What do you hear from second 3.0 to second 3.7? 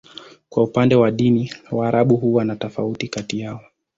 kati yao.